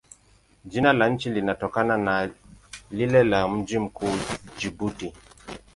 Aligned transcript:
Jina 0.65 0.93
la 0.93 1.09
nchi 1.09 1.29
linatokana 1.29 1.97
na 1.97 2.29
lile 2.91 3.23
la 3.23 3.47
mji 3.47 3.79
mkuu, 3.79 4.11
Jibuti. 4.57 5.13